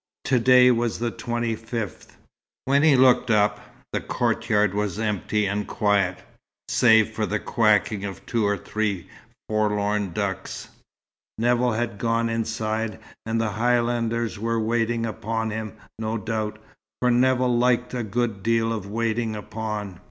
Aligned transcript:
To 0.23 0.39
day 0.39 0.71
was 0.71 0.97
the 0.97 1.11
25th. 1.11 2.15
When 2.65 2.81
he 2.81 2.95
looked 2.95 3.29
up, 3.29 3.59
the 3.93 4.01
courtyard 4.01 4.73
was 4.73 4.97
empty, 4.97 5.45
and 5.45 5.67
quiet, 5.67 6.17
save 6.69 7.11
for 7.11 7.27
the 7.27 7.37
quacking 7.37 8.03
of 8.03 8.25
two 8.25 8.43
or 8.43 8.57
three 8.57 9.07
forlorn 9.47 10.11
ducks. 10.11 10.69
Nevill 11.37 11.73
had 11.73 11.99
gone 11.99 12.29
inside, 12.29 12.97
and 13.27 13.39
the 13.39 13.49
Highlanders 13.51 14.39
were 14.39 14.59
waiting 14.59 15.05
upon 15.05 15.51
him, 15.51 15.73
no 15.99 16.17
doubt 16.17 16.57
for 16.99 17.11
Nevill 17.11 17.55
liked 17.55 17.93
a 17.93 18.01
good 18.01 18.41
deal 18.41 18.73
of 18.73 18.89
waiting 18.89 19.35
upon. 19.35 19.99